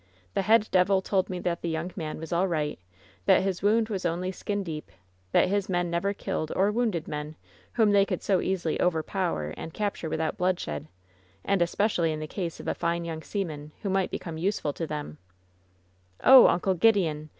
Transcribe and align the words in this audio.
The 0.33 0.41
head 0.41 0.67
devil 0.71 0.99
told 0.99 1.29
me 1.29 1.37
that 1.41 1.61
the 1.61 1.69
young 1.69 1.91
man 1.95 2.17
was 2.17 2.33
all 2.33 2.47
right; 2.47 2.79
that 3.27 3.43
his 3.43 3.61
wound 3.61 3.87
was 3.89 4.03
only 4.03 4.31
skin 4.31 4.63
deep; 4.63 4.89
that 5.31 5.47
his 5.47 5.69
men 5.69 5.91
never 5.91 6.11
killed 6.11 6.51
or 6.55 6.71
wounded 6.71 7.07
men 7.07 7.35
whom 7.73 7.91
they 7.91 8.03
could 8.03 8.23
so 8.23 8.41
easily 8.41 8.81
overpower 8.81 9.49
and 9.55 9.75
capture 9.75 10.09
without 10.09 10.37
bloodshed; 10.39 10.87
and 11.45 11.61
especially 11.61 12.11
in 12.11 12.19
the 12.19 12.25
case 12.25 12.59
of 12.59 12.67
a 12.67 12.73
fine 12.73 13.05
young 13.05 13.21
seaman 13.21 13.73
who 13.83 13.91
might 13.91 14.09
become 14.09 14.39
useful 14.39 14.73
to 14.73 14.87
them/' 14.87 15.17
"Oh, 16.23 16.47
Uncle 16.47 16.73
Gideon 16.73 17.29